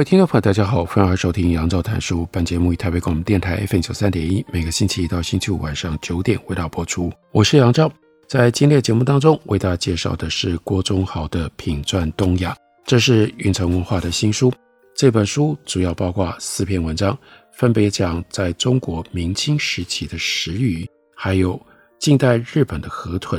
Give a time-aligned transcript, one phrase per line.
[0.00, 2.26] 位听众朋友，大家好，欢迎收听杨照谈书。
[2.32, 7.12] 本节目以台北广播电台 FM 九三点一，每个星期一到星期五晚上九点为大家播出。
[7.32, 7.92] 我是杨照，
[8.26, 12.52] 在今天的节目当中为大家介绍的是郭忠豪的《品传东亚》，
[12.86, 14.50] 这是云城文化的新书。
[14.96, 17.14] 这本书主要包括四篇文章，
[17.52, 21.60] 分别讲在中国明清时期的食鱼，还有
[21.98, 23.38] 近代日本的河豚。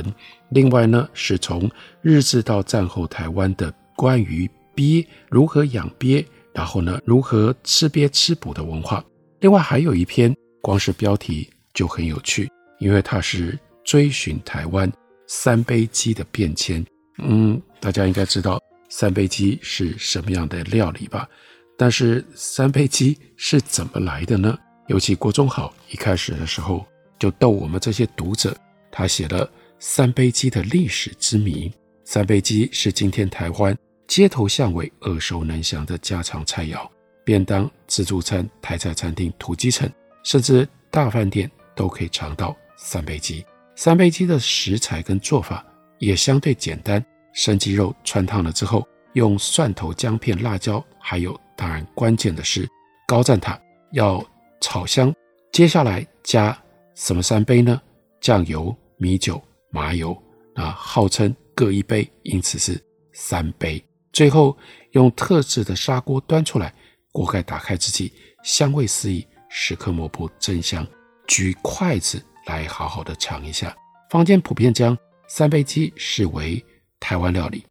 [0.50, 1.68] 另外呢，是从
[2.02, 6.24] 日治到战后台湾的关于鳖如何养鳖。
[6.52, 9.02] 然后呢，如何吃鳖吃补的文化？
[9.40, 14.90] 另外还有一篇，光是标题就很有趣，因为它是追寻台湾
[15.26, 16.84] 三杯鸡的变迁。
[17.18, 21.28] 嗯，大家应该知道三杯鸡是什么样的料理吧？
[21.76, 24.56] 但是三杯鸡是怎么来的呢？
[24.88, 26.84] 尤其郭宗豪一开始的时候
[27.18, 28.54] 就逗我们这些读者，
[28.90, 31.72] 他写了三杯鸡的历史之谜。
[32.04, 33.76] 三杯鸡是今天台湾。
[34.12, 36.86] 街头巷尾耳熟能详的家常菜肴，
[37.24, 39.90] 便当、自助餐、台菜餐厅、土鸡城，
[40.22, 43.42] 甚至大饭店都可以尝到三杯鸡。
[43.74, 45.64] 三杯鸡的食材跟做法
[45.98, 52.68] 也相对简单，生鸡肉汆烫了之后，用蒜头、姜片、辣椒，还有当然关键的是
[53.08, 53.58] 高赞塔
[53.92, 54.22] 要
[54.60, 55.10] 炒香。
[55.52, 56.54] 接下来加
[56.94, 57.80] 什么三杯呢？
[58.20, 60.14] 酱油、米酒、麻油
[60.54, 62.78] 啊，号称各一杯，因此是
[63.14, 63.82] 三杯。
[64.12, 64.56] 最后
[64.92, 66.72] 用特制的砂锅端出来，
[67.10, 68.12] 锅盖打开之际，
[68.44, 70.86] 香味四溢，食客莫不争相
[71.26, 73.74] 举筷子来好好的尝一下。
[74.10, 74.96] 坊间普遍将
[75.28, 76.62] 三杯鸡视为
[77.00, 77.64] 台湾料理，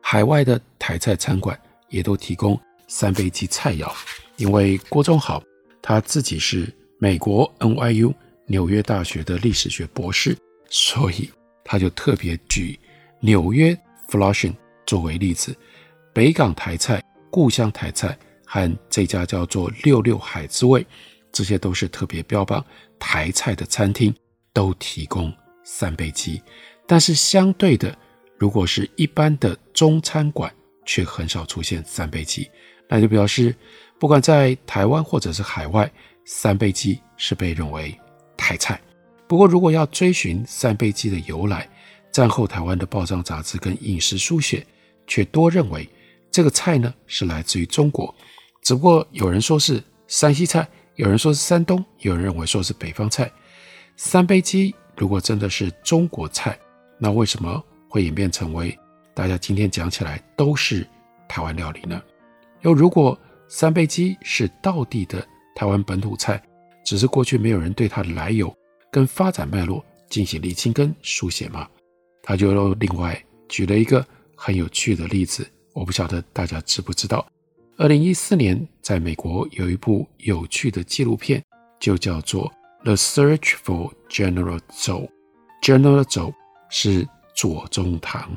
[0.00, 3.92] 海外的台菜餐馆也都提供三杯鸡菜肴。
[4.36, 5.42] 因为郭宗豪
[5.82, 8.14] 他自己是美国 NYU
[8.46, 10.36] 纽约大学的历史学博士，
[10.70, 11.28] 所以
[11.64, 12.78] 他就特别举
[13.20, 13.76] 纽约
[14.08, 14.54] Flushing
[14.86, 15.56] 作为例子。
[16.18, 20.84] 北港台菜、故乡台菜和这家叫做六六海之味，
[21.30, 22.64] 这些都是特别标榜
[22.98, 24.12] 台菜的餐厅，
[24.52, 26.42] 都提供三杯鸡。
[26.88, 27.96] 但是相对的，
[28.36, 30.52] 如果是一般的中餐馆，
[30.84, 32.50] 却很少出现三杯鸡，
[32.88, 33.54] 那就表示
[34.00, 35.88] 不管在台湾或者是海外，
[36.24, 37.96] 三杯鸡是被认为
[38.36, 38.80] 台菜。
[39.28, 41.70] 不过，如果要追寻三杯鸡的由来，
[42.10, 44.66] 战后台湾的报章杂志跟饮食书写
[45.06, 45.88] 却多认为。
[46.30, 48.14] 这个菜呢是来自于中国，
[48.62, 53.30] 只不过有人说是山西菜，有人说是山东，有人认为说是北方菜。
[53.96, 56.58] 三杯鸡如果真的是中国菜，
[56.98, 58.76] 那为什么会演变成为
[59.14, 60.86] 大家今天讲起来都是
[61.28, 62.00] 台湾料理呢？
[62.62, 63.18] 又如果
[63.48, 66.40] 三杯鸡是道地的台湾本土菜，
[66.84, 68.54] 只是过去没有人对它的来由
[68.92, 71.68] 跟发展脉络进行厘清跟书写吗？
[72.22, 74.06] 他就另外举了一个
[74.36, 75.46] 很有趣的例子。
[75.78, 77.24] 我不晓得大家知不知道，
[77.76, 81.40] 二零一四年在美国有一部有趣的纪录片，
[81.78, 82.52] 就叫做
[82.82, 85.08] 《The Search for General Zhou》。
[85.62, 86.34] General Zhou
[86.68, 88.28] 是左宗棠。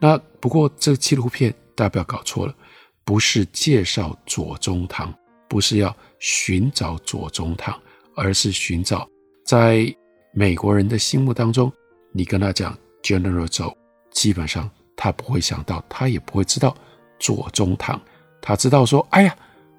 [0.00, 2.52] 那不过这个纪录片大家不要搞错了，
[3.04, 5.14] 不是介绍左宗棠，
[5.48, 7.72] 不是要寻找左宗棠，
[8.16, 9.08] 而是寻找
[9.46, 9.94] 在
[10.34, 11.72] 美国人的心目当中，
[12.12, 13.76] 你跟他讲 General Zhou，
[14.10, 14.68] 基本上。
[15.02, 16.76] 他不会想到，他也不会知道
[17.18, 17.98] 左宗棠。
[18.42, 19.34] 他知道说，哎呀，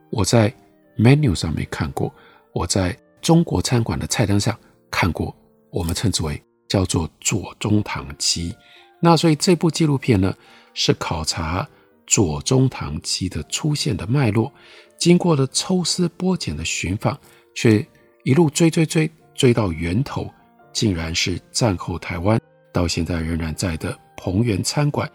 [0.10, 0.52] 我在
[0.98, 2.12] menu 上面看过，
[2.54, 4.58] 我在中国餐馆的菜单上
[4.90, 5.36] 看过，
[5.70, 8.52] 我们称之为叫做左宗棠鸡。
[9.00, 10.36] 那所以这部纪录片呢，
[10.74, 11.70] 是考察
[12.08, 14.52] 左宗棠鸡的出现的脉络，
[14.98, 17.16] 经过了抽丝剥茧的寻访，
[17.54, 17.86] 却
[18.24, 20.28] 一路追追追追到源头，
[20.74, 22.42] 竟然是战后台湾
[22.74, 23.96] 到现在仍然在的。
[24.22, 25.12] 宏源餐馆，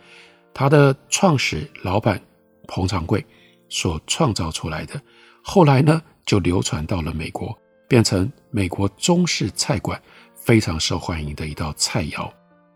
[0.52, 2.20] 它的创始老板
[2.66, 3.24] 彭长贵
[3.68, 5.00] 所创造出来的，
[5.42, 7.56] 后来呢就流传到了美国，
[7.86, 10.00] 变成美国中式菜馆
[10.34, 12.28] 非常受欢迎的一道菜肴。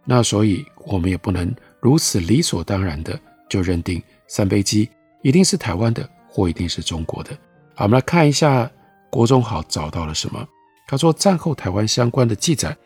[0.04, 3.18] 那所以我们也不能如此理所当然的
[3.48, 4.88] 就认定三杯鸡
[5.22, 7.36] 一定是台湾的或一定是中国的。
[7.74, 8.70] 好，我们来看一下
[9.10, 10.46] 郭宗豪找到了什么。
[10.86, 12.76] 他说战后台湾相关的记载，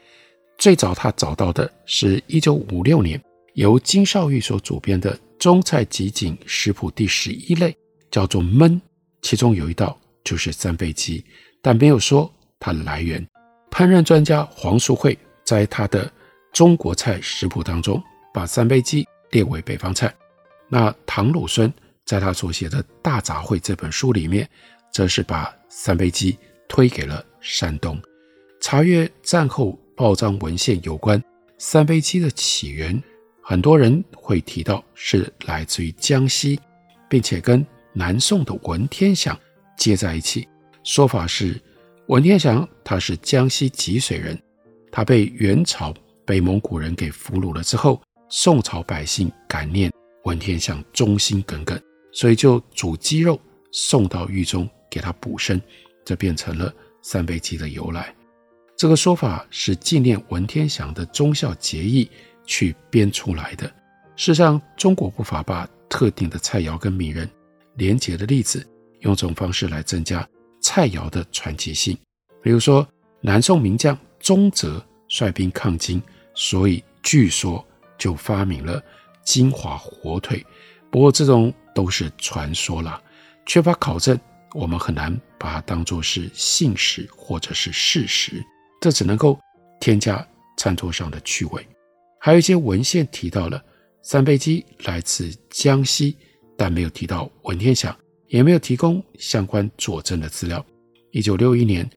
[0.57, 3.23] 最早他找到的是一九五六年。
[3.55, 7.77] 由金绍玉所主编的《中菜集锦食谱》第十一类，
[8.11, 8.81] 叫做焖，
[9.23, 11.25] 其中有一道就是三杯鸡，
[11.63, 13.25] 但没有说它的来源。
[13.71, 16.05] 烹饪专家黄淑慧在他的
[16.53, 18.03] 《中国菜食谱》当中，
[18.33, 20.13] 把三杯鸡列为北方菜。
[20.69, 21.73] 那唐鲁孙
[22.05, 24.49] 在他所写的《大杂烩》这本书里面，
[24.93, 26.37] 则是把三杯鸡
[26.69, 28.01] 推给了山东。
[28.61, 31.23] 查阅战后报章文献有关
[31.59, 33.01] 三杯鸡的起源，
[33.45, 36.59] 很多人会提到是来自于江西，
[37.09, 39.39] 并且跟南宋的文天祥
[39.77, 40.49] 接在一起。
[40.83, 41.61] 说法是。
[42.09, 44.39] 文天祥他是江西吉水人，
[44.93, 45.95] 他被元朝
[46.27, 47.99] 北蒙古人给俘虏了之后，
[48.29, 49.91] 宋朝百姓感念
[50.25, 51.81] 文天祥忠心耿耿，
[52.13, 53.41] 所以就煮鸡肉
[53.73, 55.59] 送到狱中给他补身，
[56.05, 56.71] 这变成了
[57.01, 58.15] 三杯鸡的由来。
[58.77, 62.11] 这个说法是纪念文天祥的忠孝节义
[62.47, 63.67] 去编出来的。
[64.17, 67.29] 事实上，中国不乏把特定的菜肴跟名人
[67.75, 68.67] 连结的例子，
[69.01, 70.27] 用这种方式来增加。
[70.67, 71.95] 菜肴的传奇性，
[72.43, 72.89] 比如说
[73.21, 76.03] 南宋名将宗泽率兵抗金，
[76.35, 77.63] 所以据说
[77.99, 78.83] 就发明了
[79.23, 80.43] 金华火腿。
[80.91, 82.99] 不过这种都是传说啦，
[83.45, 84.19] 缺乏考证，
[84.55, 88.43] 我们很难把它当作是信史或者是事实。
[88.81, 89.39] 这只能够
[89.81, 90.27] 添加
[90.57, 91.67] 餐桌上的趣味。
[92.25, 93.63] 还有一些文献提到了
[94.01, 96.17] 三杯鸡来自江西，
[96.57, 97.95] 但没有提到文天祥。
[98.29, 100.65] 也没有提供相关佐证的资料。
[101.11, 101.85] 一九六一年，《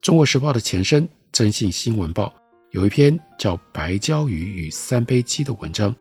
[0.00, 1.02] 中国时报》的前身
[1.32, 2.26] 《征信新闻报》
[2.70, 5.92] 有一篇叫《白椒鱼与三杯鸡》的文章，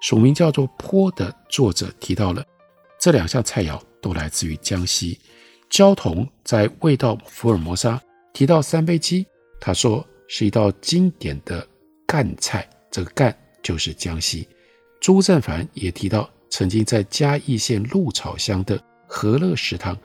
[0.00, 2.42] 署名叫做“坡”的作者提到了
[2.98, 5.20] 这两项菜肴都来自于江西。
[5.68, 7.96] 焦桐在《味道福尔摩沙》
[8.32, 9.26] 提到三杯鸡，
[9.60, 11.64] 他说是一道经典的
[12.06, 12.66] 赣菜，
[12.96, 14.48] 这个赣就是江西。
[15.00, 18.82] 朱振凡也提到曾经在嘉义县鹿草乡的。
[19.08, 19.96] 和乐食堂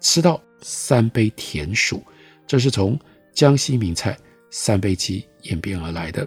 [0.00, 2.02] 吃到三杯田鼠，
[2.46, 2.98] 这是从
[3.34, 4.16] 江西名菜
[4.50, 6.26] 三杯鸡演变而来的。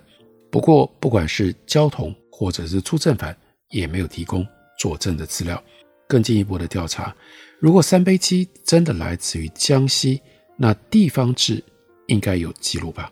[0.52, 3.36] 不过，不管是焦桐或者是朱振凡，
[3.72, 4.46] 也没有提供
[4.78, 5.62] 佐证的资料。
[6.08, 7.16] 更进一步的调查，
[7.60, 10.22] 如果三杯鸡真的来自于江西，
[10.56, 11.64] 那地方志
[12.06, 13.12] 应该有记录吧？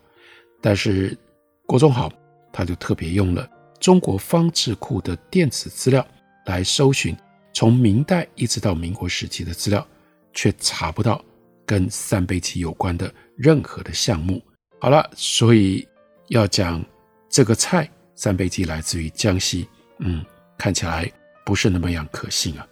[0.61, 1.17] 但是
[1.65, 2.11] 郭宗豪
[2.51, 3.49] 他就特别用了
[3.79, 6.05] 中国方志库的电子资料
[6.45, 7.15] 来搜寻。
[7.51, 9.85] 从明代一直到民国时期的资料，
[10.33, 11.23] 却查不到
[11.65, 14.41] 跟三杯鸡有关的任何的项目。
[14.79, 15.85] 好了，所以
[16.27, 16.83] 要讲
[17.27, 19.67] 这个菜三杯鸡来自于江西，
[19.97, 20.23] 嗯，
[20.57, 21.11] 看起来
[21.43, 22.65] 不是那么样可信啊。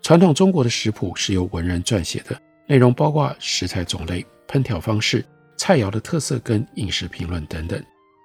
[0.00, 2.36] 传统中国的食谱是由文人撰写的，
[2.66, 5.24] 内容包括食材种类、烹调方式、
[5.56, 7.80] 菜肴的特色跟饮食评论等等。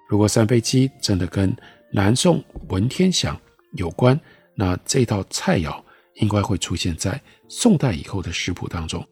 [0.08, 1.54] 如果三杯鸡真的跟
[1.92, 3.40] 南宋文天祥
[3.74, 4.18] 有关，
[4.56, 5.84] 那这道菜肴。
[6.20, 9.06] 应该会出现在宋代以后的食谱当中，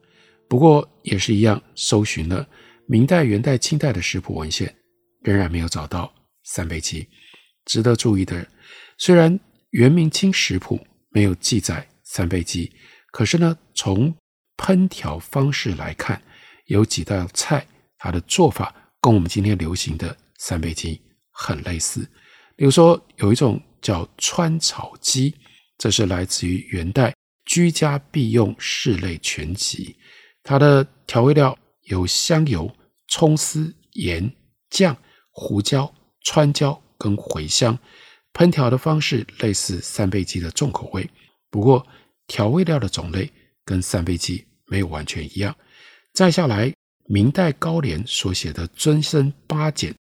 [0.49, 2.45] 不过也是一样，搜寻了
[2.85, 4.75] 明代、元代、清代的食谱文献，
[5.21, 6.13] 仍然没有找到
[6.43, 7.07] 三杯鸡。
[7.63, 8.45] 值得注意的，
[8.97, 9.39] 虽然
[9.69, 12.69] 元明清食谱没有记载三杯鸡，
[13.13, 14.13] 可是呢，从
[14.57, 16.21] 烹调方式来看，
[16.65, 17.65] 有几道菜
[17.97, 21.01] 它的做法跟我们今天流行的三杯鸡
[21.31, 22.07] 很类似。
[22.55, 25.35] 比如说，有一种叫川炒鸡。
[25.79, 27.13] 这是来自于元代
[27.45, 29.95] 居家必用室类全集，
[30.41, 32.75] 它的调味料有香油、
[33.07, 34.35] 葱丝、盐、
[34.71, 34.97] 酱、
[35.29, 37.77] 胡椒、川椒跟茴香，
[38.33, 41.07] 烹调的方式类似三杯鸡的重口味，
[41.51, 41.85] 不过
[42.25, 43.31] 调味料的种类
[43.63, 45.55] 跟三杯鸡没有完全一样。
[46.11, 46.73] 再下来，
[47.05, 49.93] 明代高廉所写的《尊生八简》，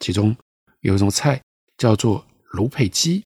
[0.00, 0.36] 其中
[0.80, 1.40] 有一种菜
[1.76, 3.24] 叫做芦配鸡，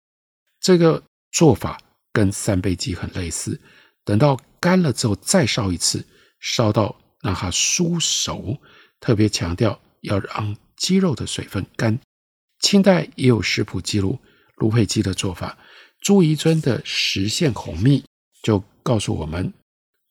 [0.61, 1.81] 这个做法。
[2.13, 3.61] 跟三杯鸡很类似，
[4.05, 6.05] 等到干了之后再烧一次，
[6.41, 8.59] 烧到让它酥熟，
[8.99, 11.97] 特别强调要让鸡肉的水分干。
[12.59, 14.19] 清代也有食谱记录
[14.57, 15.57] 芦配鸡的做法，
[16.01, 18.01] 朱彝尊的《实县鸿秘》
[18.43, 19.55] 就告诉我们，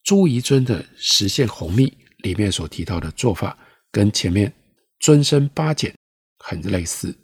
[0.04, 1.86] 朱彝尊的《实县鸿秘》
[2.24, 3.58] 里面所提到的做法，
[3.92, 4.54] 跟前面
[5.01, 5.94] 尊生八检
[6.39, 7.15] 很类似，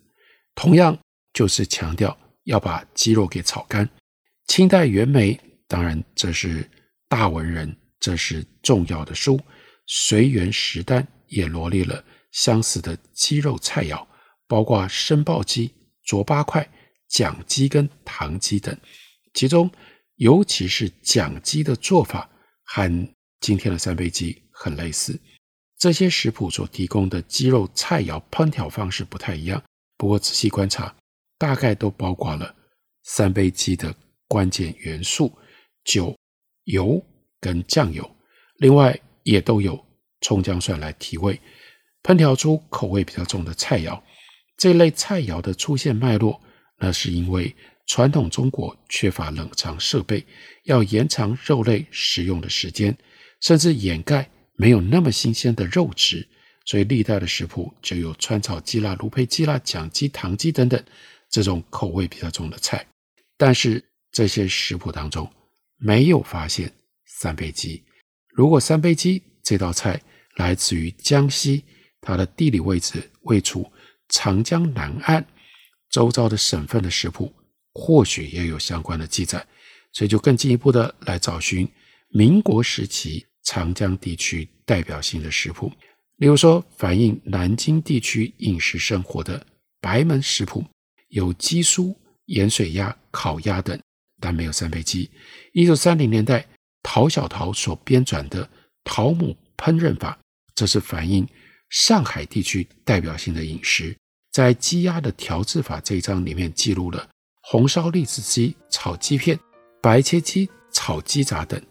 [0.54, 0.98] 同样
[1.34, 3.90] 就是强调要把鸡肉给炒干。
[4.48, 6.70] 清代袁枚，当然这是
[7.08, 9.40] 大文人，这是重要的书。
[9.88, 14.06] 随园食单也罗列了相似的鸡肉菜肴，
[14.48, 16.68] 包括生爆鸡、啄八块、
[17.08, 18.78] 讲鸡跟糖鸡等。
[19.34, 19.72] 其中，
[20.16, 22.30] 尤其是讲鸡的做法
[22.64, 23.08] 和
[23.40, 25.20] 今天的三杯鸡很类似。
[25.86, 29.62] 这些食谱所提供的鸡肉菜肴烹调方式不太一样，
[29.98, 30.96] 不过仔细观察，
[31.38, 32.56] 大概都包括了
[33.04, 33.96] 三杯鸡的
[34.28, 35.32] 关键元素：
[35.84, 36.18] 酒、
[36.64, 37.00] 油
[37.40, 38.16] 跟酱油。
[38.58, 39.80] 另外，也都有
[40.22, 41.40] 葱姜蒜来提味，
[42.02, 44.02] 烹调出口味比较重的菜肴。
[44.58, 46.42] 这类菜肴的出现脉络，
[46.80, 50.26] 那是因为传统中国缺乏冷藏设备，
[50.64, 52.98] 要延长肉类食用的时间，
[53.40, 56.28] 甚至掩盖没有那么新鲜的肉质，
[56.66, 60.82] 所以历代的食谱就有川炒鸡啦、卤配鸡啦、酱鸡、糖鸡等等
[61.30, 62.86] 这种口味比较重的菜。
[63.38, 65.30] 但是这些食谱当中
[65.78, 66.72] 没有发现
[67.06, 67.84] 三杯鸡。
[68.30, 70.02] 如果三杯鸡这道菜
[70.36, 71.64] 来自于江西，
[72.02, 73.70] 它的地理位置位处
[74.10, 75.26] 长江南岸，
[75.90, 77.34] 周遭的省份的食谱
[77.74, 79.46] 或许也有相关的记载，
[79.92, 81.70] 所以就更进一步的来找寻
[82.10, 85.72] 民国时期长江地区代表性的食谱，
[86.18, 89.46] 例如说反映南京地区饮食生活的
[89.80, 90.64] 白门食谱，
[91.10, 93.80] 有鸡酥、盐水鸭、烤鸭等，
[94.20, 95.10] 但没有三杯鸡。
[95.54, 96.46] 一九三零年代，
[96.84, 98.46] 陶小陶所编纂的
[98.84, 100.18] 《陶母烹饪法》，
[100.54, 101.28] 这是反映
[101.70, 103.96] 上海地区代表性的饮食。
[104.32, 107.08] 在鸡鸭的调制法这一章里面，记录了
[107.42, 109.40] 红烧栗子鸡炒鸡片、
[109.82, 111.62] 白切鸡炒鸡杂等，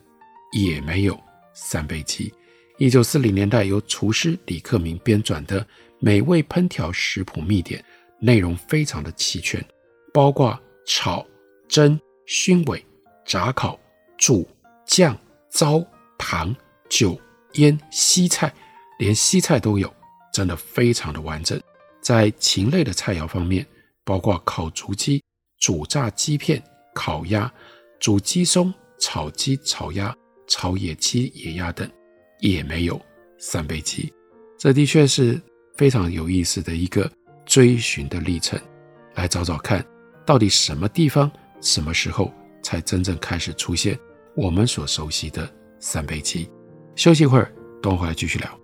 [0.52, 1.20] 也没有
[1.54, 2.32] 三杯鸡。
[2.76, 5.60] 一九四零年代，由厨师李克明编撰的
[6.00, 7.80] 《美味烹调食谱秘典》，
[8.18, 9.64] 内容非常的齐全。
[10.12, 11.24] 包括炒、
[11.68, 12.84] 蒸、熏、尾、
[13.24, 13.78] 炸、烤、
[14.18, 14.46] 煮、
[14.86, 15.16] 酱、
[15.48, 15.84] 糟、
[16.18, 16.54] 糖、
[16.88, 17.18] 酒、
[17.54, 18.52] 腌、西菜，
[18.98, 19.92] 连西菜都有，
[20.32, 21.60] 真的非常的完整。
[22.00, 23.66] 在禽类的菜肴方面，
[24.04, 25.22] 包括烤竹鸡、
[25.58, 26.62] 煮炸鸡片、
[26.94, 27.52] 烤鸭、
[27.98, 30.14] 煮鸡松、炒鸡、炒鸭、
[30.46, 31.90] 草野鸡、野鸭等，
[32.40, 33.00] 也没有
[33.38, 34.12] 三杯鸡。
[34.58, 35.40] 这的确是
[35.76, 37.10] 非常有意思的一个
[37.44, 38.58] 追寻的历程，
[39.14, 39.84] 来找找看。
[40.26, 42.32] 到底什么地方、什么时候
[42.62, 43.98] 才真正开始出现
[44.34, 46.50] 我们所熟悉的三杯鸡？
[46.96, 48.63] 休息一会儿，等我回来继续聊。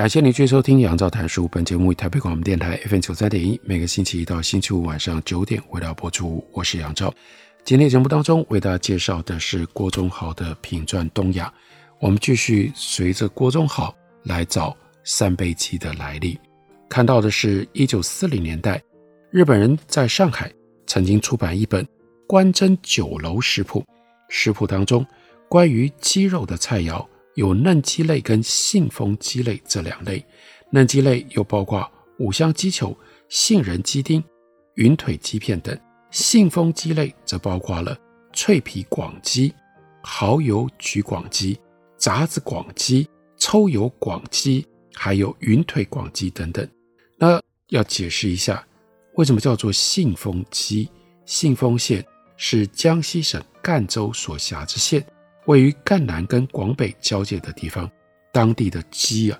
[0.00, 1.44] 感谢您继续收听《杨照谈书》。
[1.48, 6.42] 本节目以台北广播电台 FM 九三点一，每个星期一到星期五晚上九点为大家播出。
[6.52, 7.12] 我是杨照。
[7.66, 11.52] 今天节目当中为大家介绍的是郭宗豪的品传东亚。
[12.00, 16.38] 我们继续随着郭宗豪来找三杯鸡的来历。
[16.88, 18.82] 看到的是一九四零年代，
[19.30, 20.50] 日本人在上海
[20.86, 21.84] 曾经出版一本
[22.26, 23.80] 《关珍酒楼食谱》，
[24.30, 25.06] 食谱当中
[25.46, 27.06] 关于鸡肉的菜肴。
[27.40, 30.22] 有嫩鸡类跟信丰鸡类这两类，
[30.68, 32.94] 嫩鸡类又包括五香鸡球、
[33.30, 34.22] 杏仁鸡丁、
[34.74, 35.74] 云腿鸡片等；
[36.10, 37.96] 信丰鸡类则包括了
[38.34, 39.54] 脆皮广鸡、
[40.02, 41.58] 蚝油焗广鸡、
[41.96, 46.68] 炸子广鸡、抽油广鸡，还有云腿广鸡等等。
[47.16, 48.62] 那要解释一下，
[49.14, 50.90] 为什么叫做信丰鸡？
[51.24, 52.04] 信丰县
[52.36, 55.02] 是江西省赣州所辖之县。
[55.46, 57.90] 位于赣南跟广北交界的地方，
[58.32, 59.38] 当地的鸡啊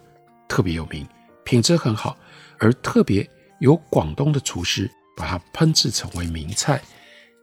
[0.49, 1.07] 特别有名，
[1.45, 2.17] 品质很好，
[2.59, 3.29] 而特别
[3.61, 6.83] 由广东的厨师把它烹制成为名菜，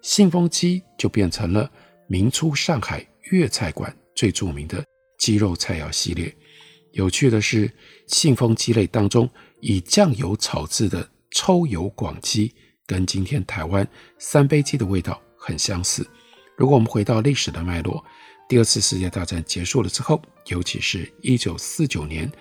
[0.02, 1.70] 信丰鸡就变成了
[2.08, 4.84] 明初上海粤菜馆最著名的
[5.20, 6.36] 鸡肉菜肴系列。
[6.94, 7.72] 有趣的是，
[8.08, 9.30] 信丰鸡类当中
[9.62, 12.54] 以酱油炒制的抽油广鸡，
[12.88, 13.88] 跟今天台湾
[14.18, 16.06] 三杯鸡的味道很相似。
[16.56, 18.04] 如果我们回到历史的脉络，
[18.48, 22.32] 第二次世界大战结束了之后，尤其是一九四九年，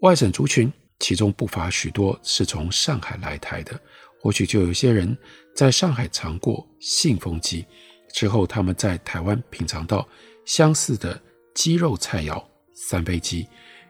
[0.00, 3.80] 外省族群，其中不乏许多是从上海来台的，
[4.20, 5.16] 或许就有些人
[5.54, 7.64] 在上海尝过信丰鸡，
[8.12, 10.06] 之后他们在台湾品尝到
[10.44, 11.18] 相似的
[11.54, 13.48] 鸡肉菜肴三杯鸡，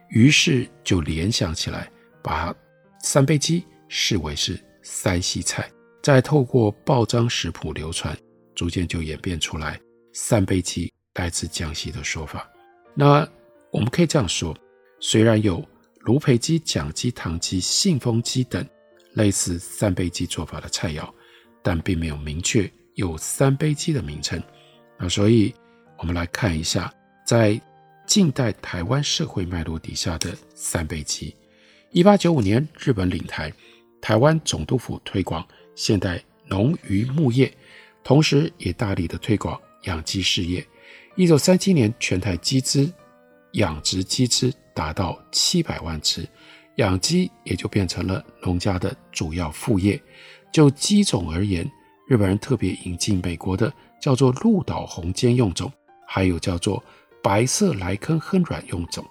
[0.09, 1.91] 于是就联想起来，
[2.23, 2.55] 把
[3.03, 5.69] 三杯鸡视为是山西菜。
[6.01, 8.17] 再透过报章食谱流传，
[8.55, 9.77] 逐渐就演变出来
[10.13, 10.89] 三杯鸡。
[11.19, 12.49] 来自江西的说法，
[12.93, 13.27] 那
[13.71, 14.57] 我们可以这样说：
[15.01, 15.61] 虽然有
[15.99, 18.65] 卢培鸡、蒋鸡、唐鸡、信丰鸡等
[19.15, 21.05] 类似三杯鸡做法的菜肴，
[21.61, 24.41] 但并没有明确有三杯鸡的名称。
[24.97, 25.53] 那所以，
[25.97, 26.89] 我们来看一下
[27.25, 27.59] 在
[28.07, 31.35] 近代台湾社会脉络底下的三杯鸡。
[31.91, 33.51] 一八九五年，日本领台，
[33.99, 35.45] 台湾总督府推广
[35.75, 37.53] 现代农渔牧业，
[38.05, 40.65] 同时也大力的推广养鸡事业。
[41.19, 42.89] 一九三七年，全台鸡只
[43.51, 46.25] 养殖鸡只达到七百万只，
[46.77, 50.01] 养鸡也就变成了农家的主要副业。
[50.49, 51.69] 就鸡种而言，
[52.07, 53.69] 日本人特别引进美国的
[54.01, 55.69] 叫做鹿岛红尖用种，
[56.07, 56.81] 还有叫做
[57.21, 59.05] 白色莱坑亨软用种。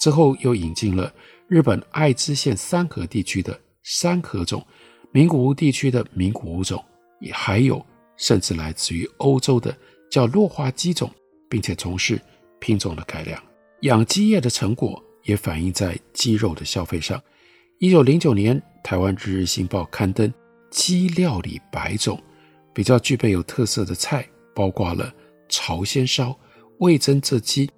[0.00, 1.14] 之后又引进了
[1.46, 4.60] 日本爱知县三河地区的山河种，
[5.12, 6.84] 名古屋地区的名古屋种，
[7.20, 7.80] 也还有
[8.16, 9.72] 甚至来自于欧洲的
[10.10, 11.08] 叫落花鸡种。
[11.54, 12.20] 并且从事
[12.58, 13.40] 品种的改良，
[13.82, 17.22] 养鸡业的成果也反映在鸡肉的消费上。
[17.78, 20.34] 一九零九年，台湾日日新报刊登
[20.68, 22.20] 鸡料理百种，
[22.74, 25.14] 比较具备有特色的菜，包括了
[25.48, 26.36] 朝鲜烧、
[26.80, 27.70] 味噌渍鸡、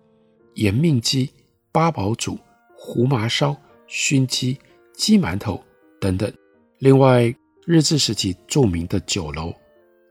[0.55, 1.31] 盐命鸡、
[1.71, 2.39] 八宝煮、
[2.75, 3.55] 胡麻烧、
[3.87, 4.59] 熏鸡、
[4.95, 5.63] 鸡馒头
[6.01, 6.33] 等等。
[6.79, 7.25] 另外，
[7.67, 9.55] 日治时期著名的酒楼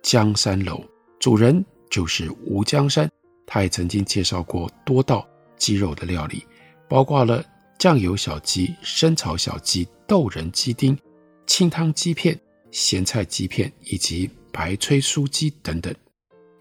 [0.03, 0.83] 江山楼，
[1.19, 3.09] 主人就是吴江山。
[3.45, 5.27] 他也曾经介绍过多道
[5.57, 6.45] 鸡肉的料理，
[6.87, 7.43] 包括了
[7.77, 10.97] 酱油小鸡、生炒小鸡、豆仁鸡丁、
[11.45, 12.39] 清汤鸡片、
[12.71, 15.93] 咸菜鸡片以及白炊酥鸡等等。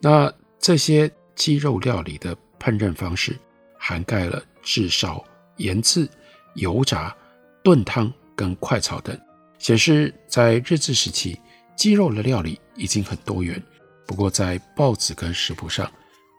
[0.01, 3.39] 那这些鸡肉料理的烹饪方式，
[3.79, 5.25] 涵盖了炙烧、
[5.59, 6.09] 腌制、
[6.55, 7.15] 油炸、
[7.63, 9.19] 炖汤跟快炒等，
[9.59, 11.39] 显示在日治时期，
[11.77, 13.61] 鸡肉的料理已经很多元。
[14.07, 15.91] 不过在报纸跟食谱上，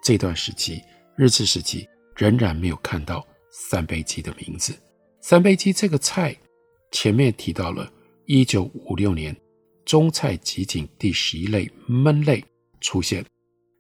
[0.06, 0.84] 这段时期，
[1.16, 4.72] 日治时期仍然没有看到三杯鸡的名字。
[5.20, 6.38] 三杯鸡这个菜，
[6.92, 7.92] 前面提到了，
[8.28, 9.36] 一九五六年
[9.84, 12.46] 中菜集锦第十一类焖类
[12.82, 13.26] 出现，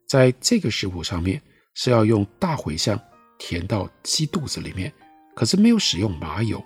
[0.07, 1.39] 在这个食谱上面
[1.75, 2.99] 是要用大茴香
[3.37, 4.91] 填到鸡肚子里面，
[5.35, 6.59] 可是没有使用麻油，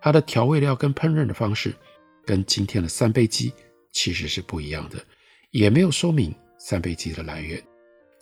[0.00, 1.76] 它的调味料跟烹饪的方式
[2.24, 3.52] 跟今天的三杯鸡
[3.92, 4.96] 其实是不一样的，
[5.50, 7.62] 也没有说明三杯鸡的来源。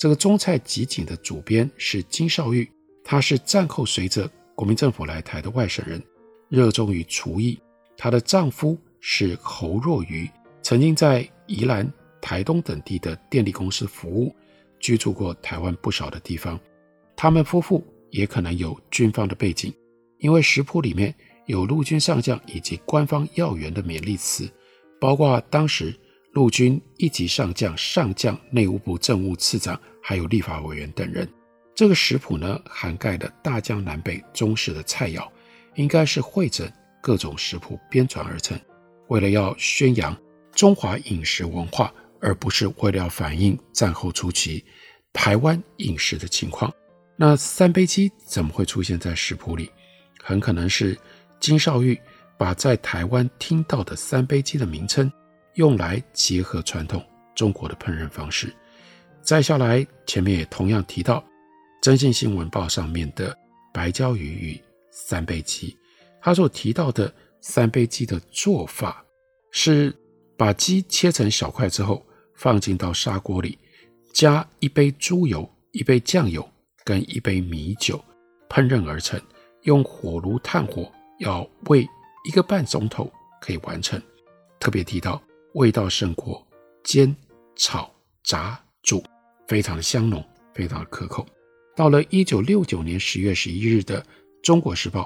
[0.01, 2.67] 这个中菜集锦的主编是金绍玉，
[3.05, 6.03] 她是战后随着国民政府来台的外省人，
[6.49, 7.61] 热衷于厨艺。
[7.99, 10.27] 她的丈夫是侯若愚，
[10.63, 11.87] 曾经在宜兰、
[12.19, 14.35] 台东等地的电力公司服务，
[14.79, 16.59] 居住过台湾不少的地方。
[17.15, 19.71] 他们夫妇也可能有军方的背景，
[20.17, 24.51] 因为食谱里面有陆军上将以及官方要员的勉励词，
[24.99, 25.95] 包括当时
[26.33, 29.81] 陆军一级上将、上将、内务部政务次长。
[30.03, 31.29] 还有立法委员等人，
[31.75, 35.29] 这个食谱呢，涵盖了大江南北中式的菜肴，
[35.75, 36.69] 应该是汇整
[37.03, 38.59] 各种食谱编纂而成，
[39.09, 40.17] 为了要宣扬
[40.53, 44.65] 中华饮食文化，而不是为了要反映战后初期
[45.13, 46.73] 台湾饮食的情况。
[47.15, 49.71] 那三杯鸡怎么会出现在食谱里？
[50.23, 50.99] 很可能是
[51.39, 51.97] 金绍玉
[52.39, 55.13] 把在台湾听到的三杯鸡的名称，
[55.55, 58.55] 用来结合传统中国的烹饪方式。
[59.23, 61.21] 再下来，前面也同样提到
[61.83, 63.37] 《征信新闻报》上面的
[63.73, 64.61] 白椒鱼与
[64.91, 65.77] 三杯鸡，
[66.21, 69.05] 他所提到的三杯鸡的做法
[69.51, 69.95] 是
[70.37, 73.59] 把鸡切成小块之后，放进到砂锅里，
[74.15, 76.49] 加一杯猪油、一杯酱油
[76.85, 78.03] 跟一杯米酒
[78.49, 79.21] 烹饪而成，
[79.63, 81.87] 用火炉炭火要煨
[82.25, 83.11] 一个半钟头
[83.41, 84.01] 可以完成。
[84.59, 85.23] 特别提到
[85.55, 86.47] 味道胜过
[86.83, 87.15] 煎、
[87.57, 87.91] 炒、
[88.23, 88.61] 炸。
[88.83, 89.05] 煮
[89.47, 91.27] 非常的香浓，非常的可口。
[91.77, 94.01] 到了一九六九年十月十一日的
[94.43, 95.03] 《中国时报》，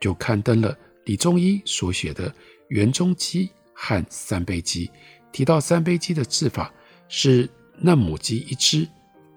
[0.00, 2.30] 就刊登了李中一所写的
[2.68, 4.86] 《元中鸡和三杯鸡》，
[5.30, 6.72] 提到三杯鸡的制法
[7.06, 8.88] 是嫩母鸡一只，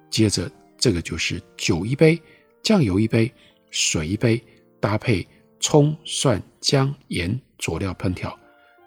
[0.09, 2.19] 接着这个就是酒一杯，
[2.63, 3.29] 酱油一杯，
[3.71, 4.41] 水一杯，
[4.79, 5.27] 搭配
[5.59, 8.39] 葱、蒜、姜、盐佐料烹调，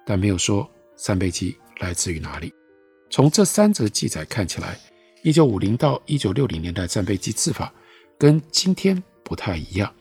[0.07, 2.53] 但没有说三杯鸡来自于哪里。
[3.11, 4.79] 从这三则记载看起来，
[5.23, 7.73] 一九五零到一九六零年代三杯鸡制法
[8.19, 9.93] 跟今天不太一样。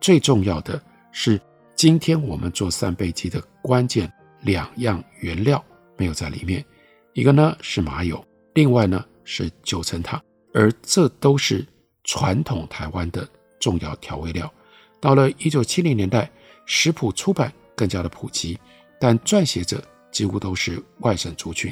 [0.00, 0.80] 最重要的
[1.12, 1.40] 是，
[1.74, 4.10] 今天我们做三杯鸡的关键
[4.42, 5.62] 两样原料
[5.96, 6.64] 没有在里面，
[7.12, 11.66] 一个呢是麻油，另外呢是九层塔，而这都是
[12.04, 13.28] 传统台湾的
[13.60, 14.52] 重要调味料。
[15.00, 16.30] 到了一九七零年代，
[16.66, 18.58] 食谱出版更加的普及，
[18.98, 19.82] 但撰写者
[20.14, 21.70] 几乎都是外省族群。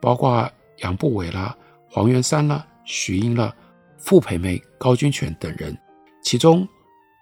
[0.00, 1.56] 包括杨步伟啦、
[1.88, 3.54] 黄元山啦、徐英啦、
[3.98, 5.78] 傅培梅、高君全等人。
[6.24, 6.66] 其中，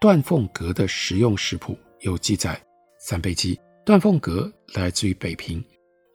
[0.01, 2.59] 段凤阁的食用食谱有记载
[2.99, 3.61] 三杯鸡。
[3.85, 5.63] 段凤阁来自于北平，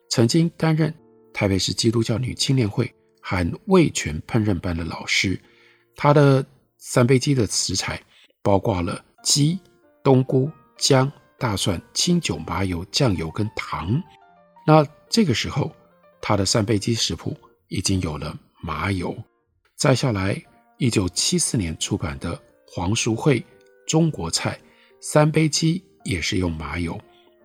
[0.10, 0.92] 曾经担任
[1.34, 2.92] 台北市基督教女青年会
[3.22, 5.40] 含味全烹饪班的老师。
[5.96, 6.46] 他的
[6.78, 8.02] 三杯鸡的食材
[8.42, 9.60] 包括了鸡、
[10.04, 14.02] 冬菇、姜、大蒜、清酒、麻油、酱油跟糖。
[14.66, 15.72] 那这个时候。
[16.28, 19.16] 他的三杯鸡食谱已经有了麻油，
[19.76, 20.44] 再下来，
[20.80, 23.46] 一九七四年出版的黄淑惠
[23.86, 24.60] 中国菜
[25.00, 27.00] 三杯鸡也是用麻油，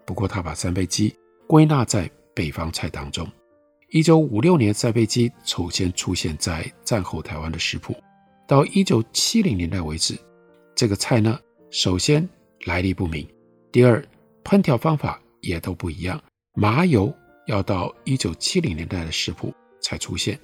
[0.06, 1.14] 不过他把三杯鸡
[1.46, 3.28] 归纳在北方菜当中。
[3.90, 7.94] 一九五六年三杯鸡首先出现在战后台湾的食谱，
[8.48, 10.18] 到一九七零年代为止，
[10.74, 11.38] 这个菜呢，
[11.70, 12.26] 首先
[12.64, 13.28] 来历不明，
[13.70, 14.02] 第二
[14.42, 16.18] 烹调方法也都不一样，
[16.60, 17.10] 麻油。
[17.46, 20.38] 要到一九七零年代的食谱才出现，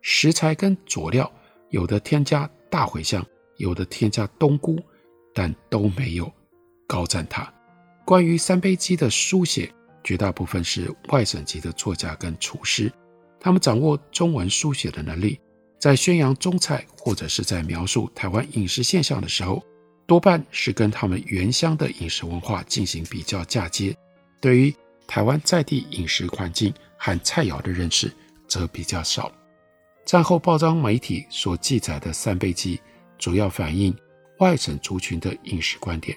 [0.00, 1.30] 食材跟佐料
[1.68, 3.24] 有的添加大茴香，
[3.58, 4.76] 有的添加冬菇，
[5.32, 6.32] 但都没有
[6.88, 7.52] 高赞它。
[8.04, 12.90] 关于三杯鸡的书写，绝大部分是外省籍的作家跟厨师，
[13.38, 15.38] 他们掌握中文书写的能力，
[15.78, 19.62] 在宣扬中菜或者是在描述台湾饮食现象的时候，
[20.08, 23.94] 多半是跟他们原乡的饮食文化进行比较嫁接。
[24.40, 24.74] 对于
[25.12, 28.10] 台湾在地饮食环境和菜肴的认识
[28.48, 29.30] 则比较少。
[30.06, 32.80] 战后报章媒体所记载的三杯鸡，
[33.18, 33.94] 主要反映
[34.38, 36.16] 外省族群的饮食观点。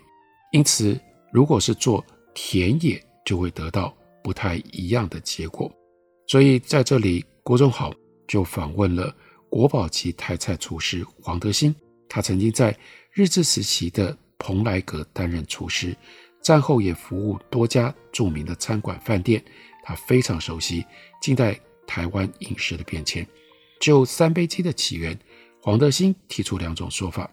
[0.54, 0.98] 因此，
[1.34, 2.02] 如果是做
[2.34, 5.70] 田野，就会得到不太一样的结果。
[6.26, 7.94] 所以在这里，郭仲豪
[8.26, 9.14] 就访问了
[9.50, 11.76] 国宝级台菜厨师黄德兴，
[12.08, 12.74] 他曾经在
[13.12, 15.94] 日治时期的蓬莱阁担任厨师。
[16.46, 19.44] 战后也服务多家著名的餐馆饭店，
[19.84, 20.86] 他非常熟悉
[21.20, 23.28] 近代台湾饮食的变迁。
[23.80, 25.18] 就三杯鸡的起源，
[25.60, 27.28] 黄德兴提出两种说法。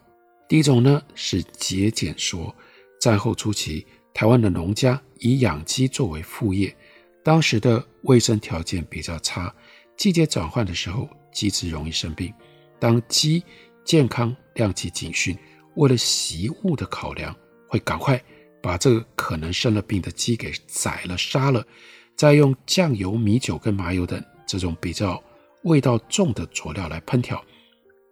[0.49, 2.53] 第一种呢是节俭说，
[2.99, 6.75] 战后初期台湾的农家以养鸡作为副业，
[7.23, 9.53] 当时的卫生条件比较差，
[9.95, 12.33] 季节转换的时候鸡只容易生病。
[12.79, 13.43] 当鸡
[13.85, 15.37] 健康亮起警讯，
[15.75, 17.35] 为了习物的考量，
[17.67, 18.19] 会赶快。
[18.63, 21.67] 把这个可能生了病的鸡给宰了、杀了，
[22.15, 25.21] 再用酱油、米酒跟麻油等这种比较
[25.63, 27.43] 味道重的佐料来烹调，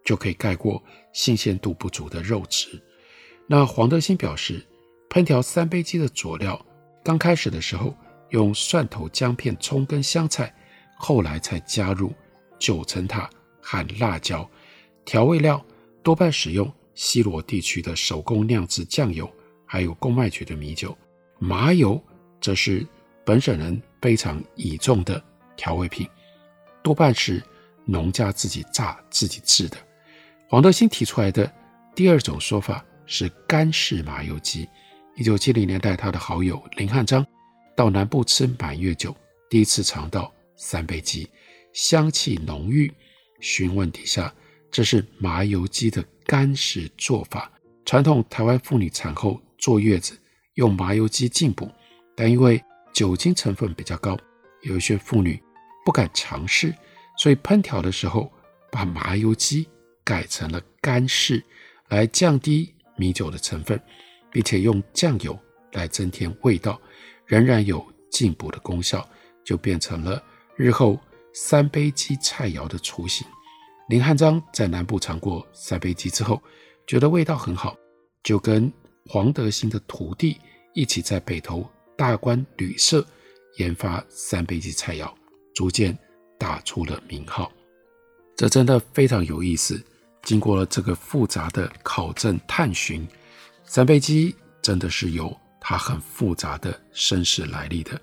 [0.04, 0.84] 就可以盖过
[1.14, 2.84] 新鲜度不足的肉质。
[3.48, 4.62] 那黄德兴表示，
[5.10, 6.64] 烹调三杯鸡的佐料，
[7.02, 7.96] 刚开始的时候
[8.32, 10.54] 用蒜头、姜片、葱跟香菜，
[10.98, 12.14] 后来才加入
[12.60, 13.30] 九层塔
[13.62, 14.46] 和辣椒。
[15.06, 15.66] 调味料
[16.04, 19.32] 多半使用西螺地区的手工酿制酱油。
[19.71, 20.97] 还有公卖局的米酒，
[21.39, 21.97] 麻油
[22.41, 22.86] 则是
[23.25, 25.23] 本省人非常倚重的
[25.55, 26.05] 调味品，
[26.84, 27.41] 多半是
[27.86, 29.77] 农家自己榨自己制的。
[30.49, 31.49] 黄德兴提出来的
[31.95, 34.67] 第二种说法是干式麻油鸡。
[35.15, 37.25] 一九七零年代，他的好友林汉章
[37.73, 39.15] 到南部吃满月酒，
[39.49, 41.29] 第一次尝到三杯鸡，
[41.71, 42.93] 香气浓郁。
[43.39, 44.36] 询问底下，
[44.69, 47.49] 这是麻油鸡的干式做法，
[47.86, 49.41] 传统台湾妇女产后。
[49.62, 50.19] 坐月子
[50.56, 51.71] 用麻油鸡进补，
[52.15, 54.17] 但因为酒精成分比较高，
[54.63, 55.41] 有一些妇女
[55.86, 56.76] 不敢尝试，
[57.17, 58.30] 所以烹调的时候
[58.71, 59.69] 把麻油鸡
[60.04, 61.41] 改成了干式，
[61.89, 63.80] 来降低米酒的成分，
[64.32, 65.38] 并且用酱油
[65.74, 66.82] 来增添味道，
[67.26, 69.08] 仍然有进补的功效，
[69.45, 70.21] 就变成了
[70.56, 71.00] 日后
[71.34, 73.26] 三杯鸡菜肴的雏形。
[73.89, 76.41] 林汉章在南部尝过三杯鸡之后，
[76.88, 77.76] 觉得味道很好，
[78.24, 78.71] 就跟
[79.13, 80.39] 黄德兴的徒弟
[80.74, 83.06] 一起在北投大观旅社
[83.58, 85.13] 研发三杯鸡菜肴，
[85.54, 86.00] 逐渐
[86.39, 87.52] 打出了名号。
[88.38, 89.84] 这真的非常有意思。
[90.24, 93.06] 经过了这个复杂的考证探寻，
[93.65, 98.00] 三杯鸡真的是有它很复杂的身世来历的。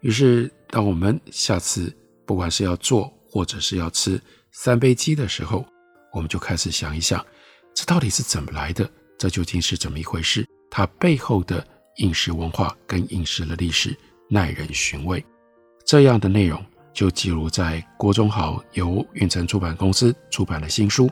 [0.00, 1.90] 于是，当我们下次
[2.26, 4.20] 不管是要做或者是要吃
[4.52, 5.64] 三杯鸡的时候，
[6.12, 7.24] 我们就开始想一想，
[7.72, 8.86] 这到底是怎么来的？
[9.20, 10.46] 这究竟是怎么一回事？
[10.70, 11.62] 它背后的
[11.96, 13.94] 饮食文化跟饮食的历史
[14.30, 15.22] 耐人寻味。
[15.84, 21.06] 这样的内容就记录在郭忠豪由运城出版公司出版的新书《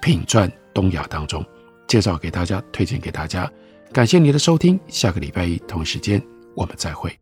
[0.00, 1.44] 品传东亚》当中，
[1.88, 3.50] 介绍给大家，推荐给大家。
[3.92, 6.22] 感谢你的收听，下个礼拜一同一时间
[6.54, 7.21] 我们再会。